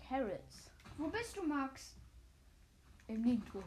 [0.08, 0.70] Carrots.
[0.98, 1.96] Wo bist du, Max?
[3.08, 3.64] Im Nirgendwo.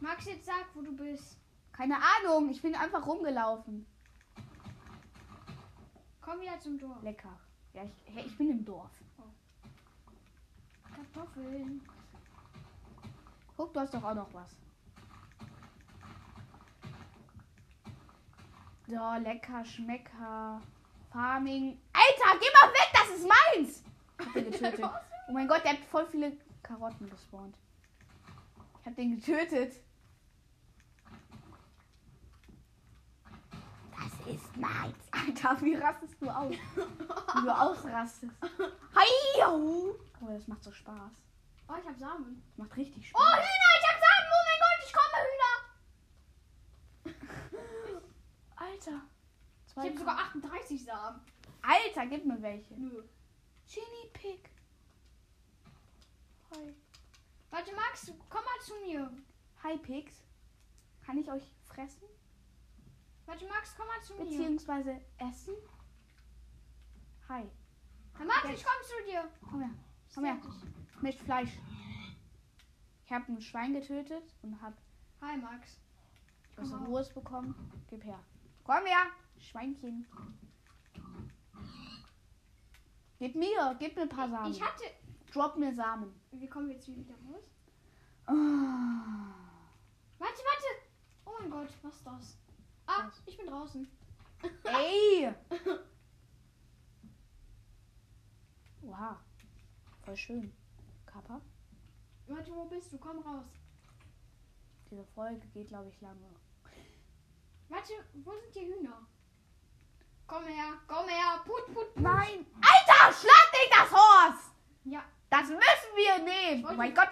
[0.00, 1.38] Max, jetzt sag, wo du bist.
[1.72, 3.86] Keine Ahnung, ich bin einfach rumgelaufen.
[6.20, 7.02] Komm wieder zum Dorf.
[7.02, 7.38] Lecker.
[7.72, 8.90] Ja, ich, ich bin im Dorf.
[10.94, 11.84] Kartoffeln.
[13.56, 14.50] Guck, du hast doch auch noch was.
[18.86, 20.60] So, lecker, schmecker.
[21.10, 21.78] Farming.
[21.92, 23.84] Alter, geh mal weg, das ist meins!
[24.24, 24.84] Hab den getötet.
[25.28, 26.32] Oh mein Gott, der hat voll viele
[26.62, 27.56] Karotten gespawnt.
[28.80, 29.74] Ich hab den getötet.
[33.96, 34.96] Das ist meins.
[35.10, 36.50] Alter, wie rastest du aus?
[36.54, 38.32] Wie du ausrastest.
[38.94, 39.42] Hi!
[39.46, 39.94] Oh,
[40.28, 41.12] das macht so Spaß.
[41.68, 42.42] Oh, ich hab Samen.
[42.48, 43.36] Das macht richtig Oh, Spaß.
[43.36, 44.28] Hühner, ich hab Samen.
[44.30, 45.54] Oh mein Gott, ich komme, Hühner.
[48.56, 49.00] Alter.
[49.66, 51.20] Ich hab sogar 38 Samen.
[51.62, 52.74] Alter, gib mir welche.
[52.74, 53.02] Nö.
[53.66, 54.50] Ginny Pig.
[56.50, 56.74] Hi.
[57.50, 59.10] Warte, Max, komm mal zu mir.
[59.62, 60.22] Hi Pigs.
[61.04, 62.08] Kann ich euch fressen?
[63.26, 64.24] Warte, Max, komm mal zu mir.
[64.24, 65.54] Beziehungsweise essen?
[67.28, 67.44] Hi.
[68.18, 69.30] Na, Max, ich komm zu dir.
[69.48, 69.74] Komm her.
[70.14, 70.38] Komm her.
[70.96, 71.58] Ich möchte Fleisch.
[73.04, 74.76] Ich habe ein Schwein getötet und habe
[75.20, 75.78] Hi, Max.
[76.56, 76.88] Komm auf.
[76.88, 77.54] Rohes bekommen.
[77.88, 78.20] Gib her.
[78.64, 79.06] Komm her.
[79.38, 80.06] Schweinchen.
[83.24, 83.74] Gib mir.
[83.78, 84.52] Gib mir ein paar Samen.
[84.52, 84.84] Ich hatte.
[85.32, 86.12] Drop mir Samen.
[86.30, 87.50] Wir kommen jetzt wieder raus.
[88.26, 89.32] Ah.
[90.18, 90.66] Warte, warte.
[91.24, 92.38] Oh mein Gott, was ist das?
[92.84, 93.22] Ah, Was?
[93.24, 93.88] ich bin draußen.
[94.64, 95.32] Ey!
[98.82, 99.16] Wow.
[100.02, 100.52] Voll schön.
[101.06, 101.40] Kappa.
[102.26, 102.98] Warte, wo bist du?
[102.98, 103.46] Komm raus.
[104.90, 106.28] Diese Folge geht, glaube ich, lange.
[107.70, 109.06] Warte, wo sind die Hühner?
[110.26, 111.40] Komm her, komm her.
[111.44, 111.96] Put, put, put.
[112.02, 112.46] Nein!
[112.56, 114.50] Alter, schlag nicht das Horst!
[114.84, 116.66] Ja, Das müssen wir nehmen!
[116.68, 117.08] Oh mein Gott!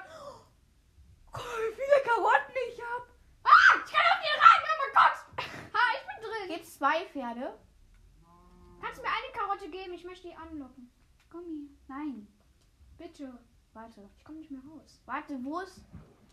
[1.33, 3.07] Guck mal, wie viele Karotten ich hab!
[3.44, 5.46] Ah, ich kann auf dir rein, oh mein Gott.
[5.75, 6.48] Ha, ich bin drin.
[6.57, 7.59] Gibt's zwei Pferde?
[8.81, 9.94] Kannst du mir eine Karotte geben?
[9.94, 10.90] Ich möchte die anlocken.
[11.31, 11.68] Komm hier.
[11.88, 12.27] Nein.
[12.98, 13.38] Bitte.
[13.72, 14.09] Warte.
[14.18, 15.01] Ich komme nicht mehr raus.
[15.07, 15.81] Warte, wo ist.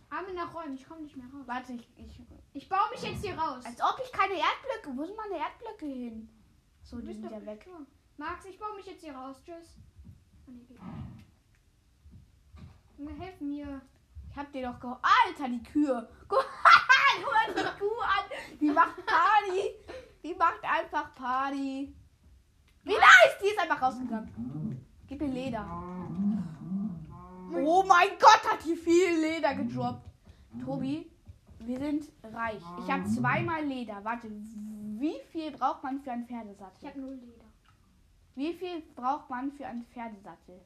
[0.09, 1.43] Arme nach Räumen, ich komme nicht mehr raus.
[1.45, 1.87] Warte, ich.
[1.97, 2.19] ich
[2.53, 3.63] Ich baue mich jetzt hier raus.
[3.65, 4.97] als ob ich keine Erdblöcke.
[4.97, 6.29] Wo sind meine Erdblöcke hin?
[6.89, 7.63] So, Du die bist sind ja weg.
[7.63, 7.85] Sure.
[8.17, 9.35] Max, ich baue mich jetzt hier raus.
[9.45, 9.77] Tschüss.
[10.47, 11.25] Oh, nee, geht nicht.
[12.97, 13.81] Junge, helf mir.
[14.31, 15.03] Ich hab dir doch geholfen.
[15.03, 16.09] Alter, die Kühe.
[16.27, 16.39] Guck
[17.23, 18.57] guck mal die Kuh an.
[18.59, 19.75] Die macht Party.
[20.23, 21.95] Die macht einfach Party.
[22.83, 23.37] Wie nice.
[23.43, 24.83] Die ist einfach rausgegangen.
[25.07, 25.65] Gib mir Leder.
[27.53, 30.09] Oh mein Gott, hat die viel Leder gedroppt.
[30.65, 31.11] Tobi,
[31.59, 32.61] wir sind reich.
[32.79, 34.03] Ich habe zweimal Leder.
[34.03, 34.27] Warte,
[34.99, 36.89] wie viel braucht man für einen Ich Pferdesattel?
[36.89, 37.45] habe null Leder.
[38.35, 40.59] Wie viel braucht man für einen Pferdesattel?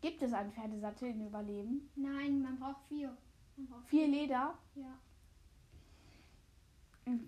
[0.00, 1.90] Gibt es einen Pferdesattel in Überleben?
[1.96, 3.16] Nein, man braucht vier.
[3.56, 4.54] Man braucht Vier Leder?
[4.74, 4.98] Ja.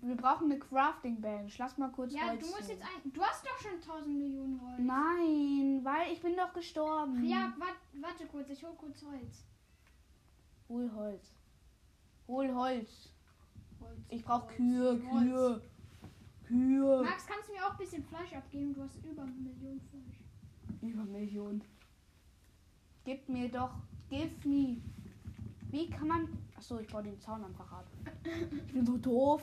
[0.01, 1.57] Wir brauchen eine Crafting Bench.
[1.57, 2.81] Lass mal kurz Ja, Holz du musst nehmen.
[2.81, 3.11] jetzt ein.
[3.13, 4.77] Du hast doch schon 1000 Millionen Holz.
[4.79, 7.23] Nein, weil ich bin doch gestorben.
[7.25, 9.45] Ja, wart, warte kurz, ich hol kurz Holz.
[10.67, 11.31] Hol Holz.
[12.27, 13.13] Hol Holz.
[14.09, 14.99] Ich brauche Kühe.
[14.99, 15.61] Kühe.
[16.47, 17.01] Kühe.
[17.03, 18.73] Max, kannst du mir auch ein bisschen Fleisch abgeben?
[18.73, 20.19] Du hast über eine Million Fleisch.
[20.81, 21.63] Über Millionen.
[23.03, 23.73] Gib mir doch.
[24.09, 24.81] Give me.
[25.69, 26.27] Wie kann man.
[26.57, 27.85] Achso, ich baue den Zaun einfach ab.
[28.65, 29.41] Ich bin so doof.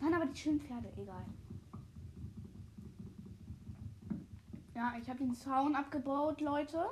[0.00, 1.24] Nein, aber die schönen Pferde, egal.
[4.74, 6.86] Ja, ich habe den Zaun abgebaut, Leute.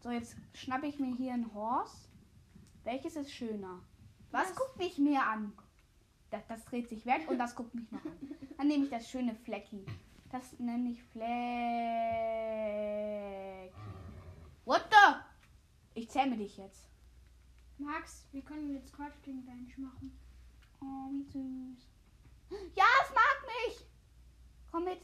[0.00, 2.08] So, jetzt schnappe ich mir hier ein Horse.
[2.84, 3.80] Welches ist schöner?
[4.30, 5.52] Was Das- guckt mich mehr an?
[6.30, 8.36] Das, das dreht sich weg und das guckt mich noch an.
[8.56, 9.84] Dann nehme ich das schöne Flecki.
[10.30, 11.30] Das nenne ich Flecki.
[14.64, 15.16] What the?
[15.94, 16.88] Ich zähme dich jetzt.
[17.78, 20.16] Max, wir können jetzt Crafting Bench machen.
[20.80, 21.88] Oh, wie süß.
[22.76, 23.86] Ja, es mag mich.
[24.70, 25.00] Komm mit.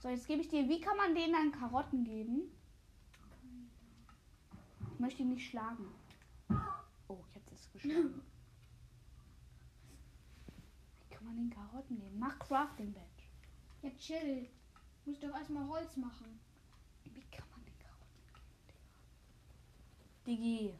[0.00, 0.68] So, jetzt gebe ich dir.
[0.68, 2.50] Wie kann man denen dann Karotten geben?
[4.92, 5.88] Ich möchte ihn nicht schlagen.
[7.08, 8.22] Oh, ich habe das geschlagen.
[11.24, 12.18] Kann man den Karotten geben?
[12.18, 13.30] Mach Crafting Bench.
[13.82, 14.46] Ja, chill.
[15.06, 16.38] Muss doch erstmal Holz machen.
[17.04, 18.74] Wie kann man den Karotten geben, Digga?
[20.26, 20.74] Digi.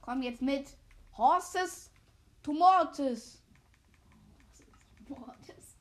[0.00, 0.76] Komm jetzt mit.
[1.16, 1.92] Horses,
[2.42, 3.42] Tomates.
[5.46, 5.76] Das.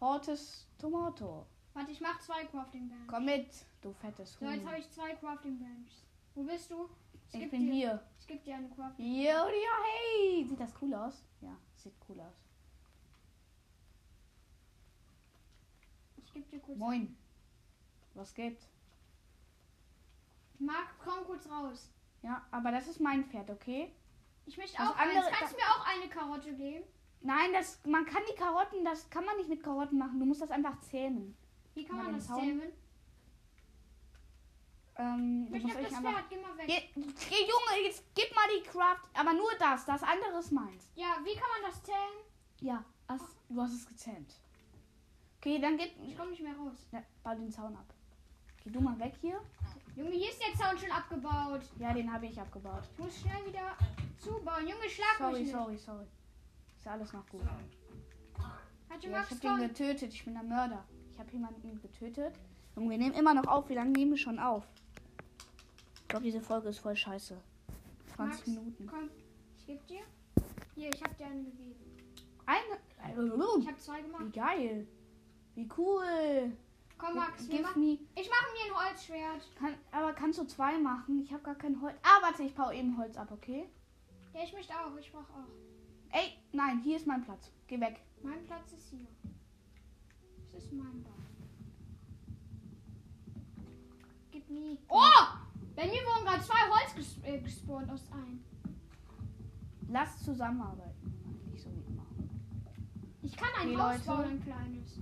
[0.00, 1.46] Hortes, Tomato.
[1.74, 3.06] Warte, ich mach zwei Crafting Bench.
[3.08, 3.48] Komm mit,
[3.82, 4.66] du fettes So, jetzt Huhn.
[4.68, 6.04] habe ich zwei Crafting Benches.
[6.34, 6.88] Wo bist du?
[7.12, 8.02] Ich, Ich geb bin dir, hier.
[8.20, 8.94] Ich gebe dir eine Craft.
[8.98, 9.46] Jo, ja,
[9.84, 10.46] hey.
[10.48, 11.22] Sieht das cool aus?
[11.40, 12.43] Ja, sieht cool aus.
[16.34, 16.78] Gebe dir kurz.
[16.78, 17.16] Moin.
[18.14, 18.58] Was geht?
[20.58, 21.90] Marc, komm kurz raus.
[22.22, 23.92] Ja, aber das ist mein Pferd, okay?
[24.46, 25.36] Ich möchte Das auch andere- eins.
[25.38, 26.84] Kannst du mir auch eine Karotte geben?
[27.20, 30.18] Nein, das, man kann die Karotten, das kann man nicht mit Karotten machen.
[30.20, 31.34] Du musst das einfach zähmen.
[31.74, 32.40] Wie kann man den das Zaun.
[32.40, 32.72] zähmen?
[34.96, 36.12] Ähm, Ich hab das einfach...
[36.12, 36.66] Pferd, geh mal weg.
[36.66, 39.08] Geh, geh, Junge, jetzt gib mal die Craft.
[39.14, 40.88] Aber nur das, das andere ist meins.
[40.94, 42.24] Ja, wie kann man das zählen?
[42.60, 44.34] Ja, das, du hast es gezähmt.
[45.44, 45.90] Okay, dann gib...
[46.08, 46.86] Ich komme nicht mehr raus.
[46.90, 47.84] Ja, bau den Zaun ab.
[48.62, 49.38] Geh du mal weg hier.
[49.94, 51.60] Junge, hier ist der Zaun schon abgebaut.
[51.78, 52.82] Ja, den habe ich abgebaut.
[52.90, 53.76] Ich muss schnell wieder
[54.18, 54.66] zubauen.
[54.66, 55.52] Junge, schlag Sorry, mich nicht.
[55.52, 56.06] sorry, sorry.
[56.78, 57.42] Ist alles noch gut.
[57.42, 60.14] Hatte Ja, Max ich habe ihn getötet.
[60.14, 60.82] Ich bin der Mörder.
[61.12, 62.32] Ich habe jemanden getötet.
[62.74, 63.68] Und wir nehmen immer noch auf.
[63.68, 64.66] Wie lange nehmen wir schon auf?
[66.00, 67.36] Ich glaube, diese Folge ist voll scheiße.
[68.16, 68.86] 20 Max, Minuten.
[68.86, 69.10] Komm,
[69.58, 70.04] ich geb dir.
[70.74, 71.74] Hier, ich hab dir eine gegeben.
[72.46, 73.60] Eine.
[73.60, 74.24] Ich hab zwei gemacht.
[74.24, 74.86] Wie geil.
[75.54, 76.52] Wie cool.
[76.98, 77.98] Komm, Max, Give machen, me.
[78.14, 79.54] ich mache mir ein Holzschwert.
[79.58, 81.20] Kann, aber kannst du zwei machen?
[81.22, 81.94] Ich habe gar kein Holz.
[82.02, 83.66] Ah, warte, ich baue eben Holz ab, okay?
[84.32, 84.96] Ja, ich möchte auch.
[84.98, 85.48] Ich brauche auch.
[86.12, 87.50] Ey, nein, hier ist mein Platz.
[87.66, 88.00] Geh weg.
[88.22, 89.06] Mein Platz ist hier.
[90.52, 91.10] Das ist mein Bau.
[94.30, 94.78] Gib mir.
[94.88, 95.00] Oh!
[95.76, 98.44] Bei mir wurden gerade zwei Holz ges äh, gespawnt aus ein.
[99.88, 101.12] Lass zusammenarbeiten.
[101.26, 102.06] Eigentlich so wie immer.
[103.22, 105.00] Ich kann ein Die Haus Leute- bauen, ein kleines.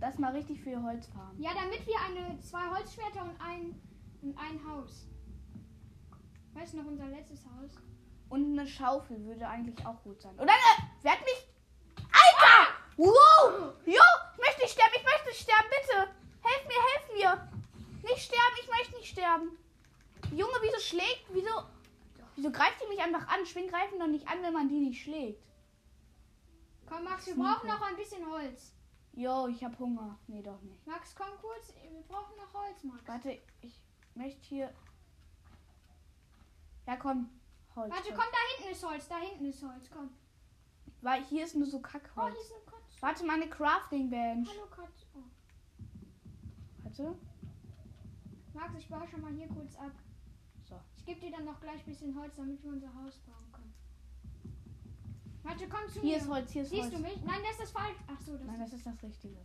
[0.00, 1.40] Lass mal richtig viel Holz farmen.
[1.40, 3.78] Ja, damit wir eine, zwei Holzschwerter und ein,
[4.22, 5.06] und ein Haus.
[6.54, 7.72] Weißt du noch unser letztes Haus?
[8.30, 10.34] Und eine Schaufel würde eigentlich auch gut sein.
[10.36, 10.90] Oder eine.
[11.02, 11.46] Wer hat mich.
[11.96, 12.72] Alter!
[12.96, 13.74] Wow!
[13.84, 14.02] Jo!
[14.32, 16.10] Ich möchte nicht sterben, ich möchte nicht sterben, bitte!
[16.42, 17.48] Helf mir, helf mir!
[18.02, 19.58] Nicht sterben, ich möchte nicht sterben.
[20.32, 21.26] Junge, wieso schlägt.
[21.30, 21.50] Wieso.
[22.36, 23.44] Wieso greift die mich einfach an?
[23.44, 25.42] Schwing greifen doch nicht an, wenn man die nicht schlägt.
[26.86, 28.72] Komm, Max, wir brauchen noch ein bisschen Holz.
[29.12, 30.18] Jo, ich hab Hunger.
[30.28, 30.86] Nee, doch nicht.
[30.86, 31.74] Max, komm kurz.
[31.74, 33.06] Wir brauchen noch Holz, Max.
[33.06, 33.80] Warte, ich
[34.14, 34.72] möchte hier.
[36.86, 37.28] Ja, komm.
[37.76, 37.92] Holz.
[37.92, 39.08] Warte, komm, da hinten ist Holz.
[39.08, 39.90] Da hinten ist Holz.
[39.90, 40.10] Komm.
[41.02, 42.34] Weil hier ist nur so Oh, Kackholz.
[42.34, 43.02] hier ist.
[43.02, 44.48] Warte, meine Crafting Bench.
[44.50, 45.06] Hallo, Katze.
[45.14, 45.22] Oh.
[46.82, 47.16] Warte.
[48.54, 49.92] Max, ich baue schon mal hier kurz ab.
[50.68, 50.80] So.
[50.96, 53.49] Ich gebe dir dann noch gleich ein bisschen Holz, damit wir unser Haus bauen.
[55.42, 56.16] Warte, komm zu Hier mir.
[56.18, 56.94] ist Holz, hier ist Siehst Holz.
[56.94, 57.22] du mich?
[57.24, 57.96] Nein, das ist falsch.
[58.06, 58.60] Ach so, das Nein, ist.
[58.62, 59.36] das ist das Richtige.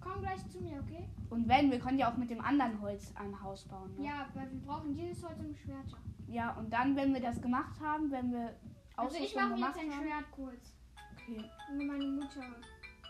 [0.00, 1.08] Komm gleich zu mir, okay?
[1.30, 3.94] Und wenn, wir können ja auch mit dem anderen Holz ein Haus bauen.
[3.96, 4.06] Ne?
[4.06, 5.98] Ja, weil wir brauchen dieses Holz und Schwerter.
[6.28, 8.54] ja, und dann, wenn wir das gemacht haben, wenn wir
[8.96, 10.02] Also ich mache mir jetzt ein haben.
[10.04, 10.74] Schwert kurz.
[11.14, 11.44] Okay.
[11.70, 12.42] Und meine Mutter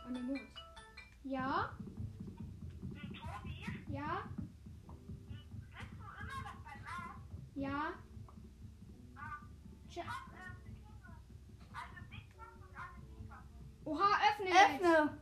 [0.07, 0.40] an den Mund.
[1.25, 1.71] Ja?
[3.90, 4.23] Ja?
[7.55, 7.92] Ja?
[14.50, 15.00] Öffne jetzt.
[15.00, 15.18] Öffne!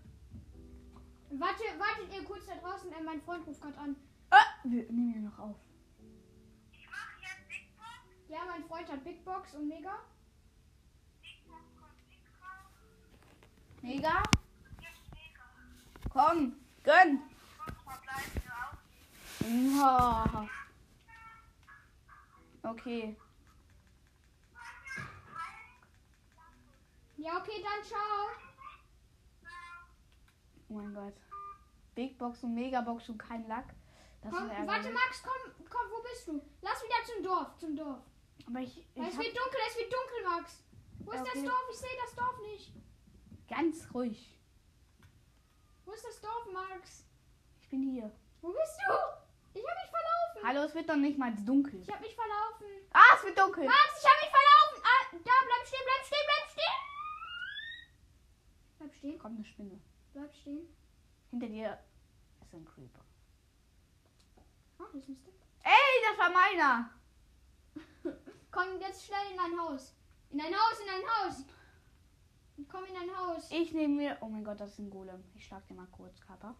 [1.31, 3.97] Warte, wartet ihr kurz da draußen, äh, mein Freund ruft gerade an.
[4.31, 5.57] Äh, wir nehmen ja noch auf.
[8.29, 9.99] Ja, mein Freund hat Big Box und Mega.
[13.83, 14.23] Mega?
[16.11, 17.23] Komm, gönn!
[19.77, 20.49] Ja.
[22.63, 23.17] Okay.
[27.17, 28.46] Ja, okay, dann ciao.
[30.69, 31.15] Oh mein Gott.
[31.95, 33.75] Big Box und Megabox und kein Lack.
[34.23, 36.43] Das Komm, warte, Max, komm, komm, wo bist du?
[36.61, 38.01] Lass wieder zum Dorf, zum Dorf.
[38.47, 40.63] Aber ich, ich es wird dunkel, es wird dunkel, Max.
[41.01, 41.31] Wo ist Okay.
[41.35, 41.63] das Dorf?
[41.71, 42.73] Ich sehe das Dorf nicht.
[43.49, 44.39] ganz ruhig.
[45.85, 47.05] Wo ist das Dorf, Max?
[47.61, 48.11] Ich bin hier.
[48.41, 48.93] Wo bist du?
[49.55, 50.43] Ich habe mich verlaufen.
[50.49, 51.81] Hallo, es wird doch nicht mal dunkel.
[51.81, 52.67] Ich habe mich verlaufen.
[52.93, 53.65] Ah, es wird dunkel.
[53.65, 54.83] Max, ich habe mich verlaufen.
[54.83, 56.77] Ah, da, bleib stehen, bleib stehen, bleib stehen.
[58.79, 59.81] Bleib stehen, Kommt eine Spinne.
[60.17, 60.67] Bleib stehen.
[61.31, 61.79] Hinter dir
[62.41, 63.05] ist ein Creeper.
[64.79, 65.35] Ah, das ist ein Stick.
[65.63, 66.91] Ey, das war meiner.
[68.51, 69.95] Komm jetzt schnell in ein Haus.
[70.31, 71.45] In ein Haus, in ein Haus.
[72.71, 73.51] Komm in ein Haus.
[73.51, 74.17] Ich nehme mir.
[74.23, 75.23] Oh mein Gott, das ist ein Golem.
[75.35, 76.55] Ich schlag dir mal kurz, Kappa.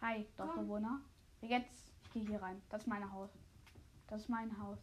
[0.00, 1.02] Hi, Dorfbewohner.
[1.42, 2.62] Jetzt, ich gehe hier rein.
[2.70, 3.30] Das ist mein Haus.
[4.06, 4.78] Das ist mein Haus.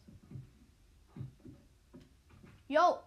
[2.68, 3.00] Yo!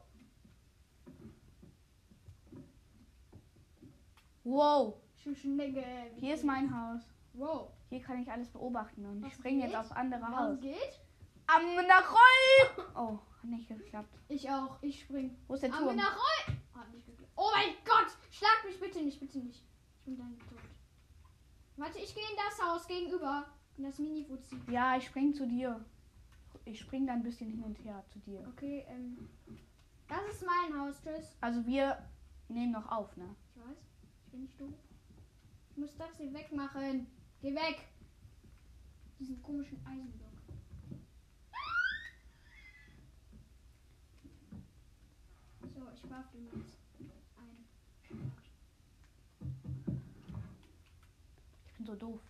[4.50, 4.96] Wow,
[6.18, 7.02] hier ist mein Haus.
[7.34, 7.72] Wow.
[7.90, 10.60] Hier kann ich alles beobachten und ich Was springe jetzt aufs andere Was Haus.
[10.60, 11.00] geht?
[11.46, 12.88] Am Nachroll!
[12.96, 14.10] Oh, hat nicht geklappt.
[14.28, 14.82] Ich auch.
[14.82, 15.38] Ich spring.
[15.48, 15.96] Wo ist der Turm?
[15.96, 16.56] nach Roll.
[16.74, 17.32] Hat nicht geklappt.
[17.36, 18.08] Oh mein Gott!
[18.32, 19.64] Schlag mich bitte nicht, bitte nicht.
[19.98, 20.58] Ich bin dann tot.
[21.78, 23.46] Warte, ich gehe in das Haus gegenüber.
[23.78, 24.60] In das Mini-Fuzzi.
[24.72, 25.86] Ja, ich spring zu dir.
[26.66, 28.44] Ich spring da ein bisschen hin und her zu dir.
[28.50, 29.30] Okay, ähm.
[30.08, 31.38] Das ist mein Haus, tschüss.
[31.40, 32.04] Also wir
[32.48, 33.36] nehmen noch auf, ne?
[33.56, 33.78] Ich weiß.
[34.30, 34.76] Ich bin nicht doof.
[35.72, 37.08] Ich muss das hier wegmachen.
[37.42, 37.88] Geh weg.
[39.20, 40.30] Diesen komischen Eisenblock.
[45.74, 46.78] So, ich warf den jetzt
[47.40, 47.66] ein.
[51.66, 52.22] Ich bin so doof.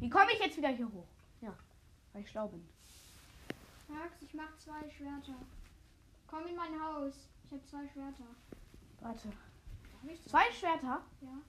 [0.00, 1.06] Wie komme ich jetzt wieder hier hoch?
[1.40, 1.56] Ja,
[2.12, 2.66] weil ich schlau bin.
[3.86, 5.36] Max, ich mach zwei Schwerter.
[6.26, 7.14] Komm in mein Haus.
[7.44, 8.26] Ich habe zwei Schwerter.
[8.98, 9.28] Warte.
[10.26, 11.02] Zwei Schwerter?
[11.20, 11.42] Ja.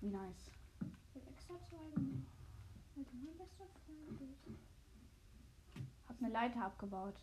[0.00, 0.50] Wie nice.
[5.74, 7.16] Ich hab eine Leiter abgebaut.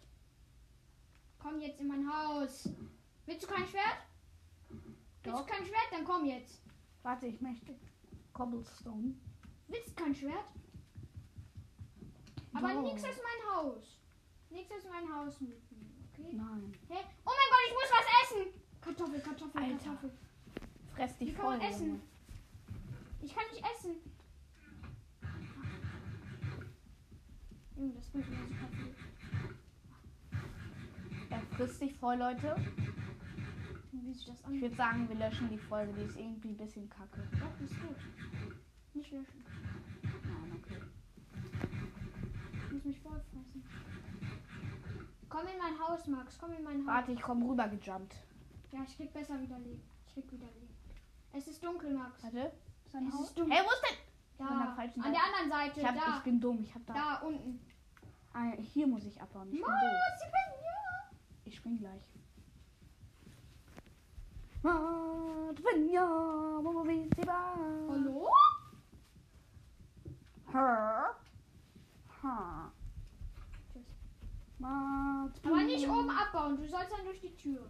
[1.40, 2.70] Komm jetzt in mein Haus.
[3.26, 3.98] Willst du kein Schwert?
[4.70, 5.46] Willst Doch.
[5.46, 5.88] du kein Schwert?
[5.92, 6.62] Dann komm jetzt.
[7.04, 7.76] Warte, ich möchte
[8.34, 9.16] Cobblestone.
[9.68, 10.46] Willst du kein Schwert?
[12.54, 12.82] Aber Doch.
[12.82, 14.00] nichts aus mein Haus.
[14.50, 16.34] Nichts aus mein Haus mitnehmen, okay?
[16.34, 16.74] Nein.
[16.90, 17.04] Hä?
[17.26, 18.54] Oh mein Gott, ich muss was essen!
[18.82, 19.86] Kartoffel, Kartoffel, Alter.
[19.86, 20.12] Kartoffel.
[21.46, 22.02] Man essen?
[23.22, 23.96] Ich kann nicht essen.
[27.78, 28.96] Junge, das bringt mir super viel.
[31.30, 32.56] Er frisst dich voll, Leute.
[33.92, 34.62] Wie sich das Ich an?
[34.62, 35.94] würde sagen, wir löschen die Folge.
[35.94, 37.28] Die ist irgendwie ein bisschen kacke.
[37.32, 37.98] Doch, ist gut.
[38.94, 39.44] Nicht löschen.
[40.04, 40.82] Nein, okay.
[42.68, 43.64] Ich muss mich voll fressen.
[45.30, 46.38] Komm in mein Haus, Max.
[46.40, 46.88] Komm in mein Haus.
[46.88, 48.16] Warte, ich komme rüber gejumpt.
[48.72, 49.82] Ja, ich krieg besser wieder Leben.
[50.08, 50.65] Ich krieg wieder Leben.
[51.38, 52.24] Es ist dunkel, Max.
[52.24, 52.54] Warte.
[52.86, 53.28] Ist ein Es Haus?
[53.28, 53.58] ist dunkel.
[53.58, 53.98] Hey, wo ist denn?
[54.38, 54.46] Da.
[54.46, 55.80] an der An der anderen Seite.
[55.82, 56.18] Ich, hab, da.
[56.18, 56.60] ich bin dumm.
[56.62, 56.94] Ich hab da.
[56.94, 57.60] da unten.
[58.34, 59.48] Ah, hier muss ich abbauen.
[59.48, 59.74] Ich bin doof.
[60.24, 61.12] ich bin hier.
[61.46, 62.02] Ich spring gleich.
[66.64, 67.56] Momoviziba.
[67.90, 68.30] Hallo?
[70.54, 71.16] Ha.
[74.58, 75.56] Madrinya.
[75.58, 76.58] Aber nicht oben abbauen.
[76.58, 77.70] Du sollst dann durch die Tür.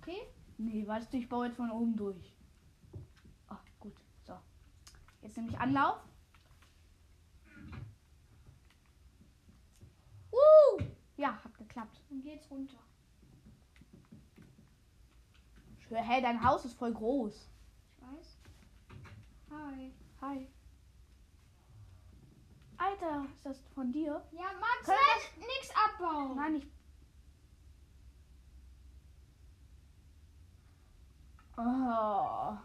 [0.00, 0.22] Okay?
[0.58, 2.34] Nee, warte, ich baue jetzt von oben durch.
[5.24, 5.96] Jetzt nehme ich Anlauf.
[10.30, 10.82] Uh!
[11.16, 11.98] Ja, hat geklappt.
[12.10, 12.78] Dann geht's runter.
[15.78, 15.96] Schön.
[15.96, 17.48] Hey, dein Haus ist voll groß.
[17.88, 18.38] Ich weiß.
[19.50, 19.94] Hi.
[20.20, 20.48] Hi.
[22.76, 24.22] Alter, ist das von dir?
[24.32, 24.98] Ja, Max, Können
[25.38, 26.36] nein, nix abbauen.
[26.36, 26.66] Nein, ich.
[31.56, 32.58] Oh.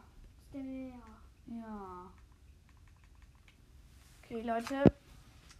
[1.45, 2.11] Ja.
[4.31, 4.83] Okay, Leute.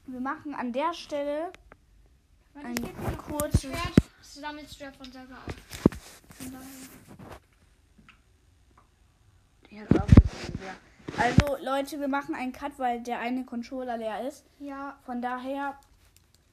[0.05, 1.51] Wir machen an der Stelle
[2.53, 2.75] ein
[3.17, 3.63] kurzes.
[3.63, 3.93] Schwert.
[4.19, 5.55] Das sammelt Schwert von selber auf.
[6.38, 6.65] Von daher.
[9.71, 9.86] Ja.
[11.17, 14.45] Also, Leute, wir machen einen Cut, weil der eine Controller leer ist.
[14.60, 15.79] Ja, Von daher,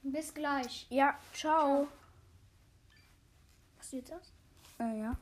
[0.02, 0.87] bis gleich.
[0.88, 1.87] ja, ciao.
[3.76, 4.33] Was du jetzt aus?
[4.79, 5.16] Äh, ja.